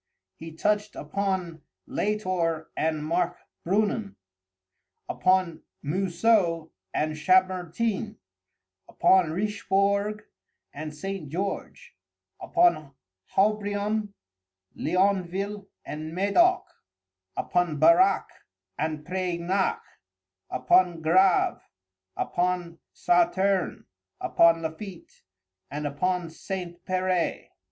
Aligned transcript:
He 0.35 0.51
touched 0.53 0.95
upon 0.95 1.61
Latour 1.85 2.71
and 2.75 3.03
Markbrünnen; 3.03 4.15
upon 5.07 5.61
Mousseux 5.83 6.71
and 6.91 7.15
Chambertin; 7.15 8.17
upon 8.89 9.29
Richbourg 9.29 10.23
and 10.73 10.95
St. 10.95 11.29
George; 11.29 11.95
upon 12.41 12.95
Haubrion, 13.35 14.15
Leonville, 14.75 15.67
and 15.85 16.15
Medoc; 16.15 16.65
upon 17.37 17.77
Barac 17.79 18.25
and 18.79 19.05
Preignac; 19.05 19.81
upon 20.49 21.03
Grâve, 21.03 21.61
upon 22.17 22.79
Sauterne, 22.91 23.85
upon 24.19 24.63
Lafitte, 24.63 25.21
and 25.69 25.85
upon 25.85 26.31
St. 26.31 26.83
Peray. 26.85 27.49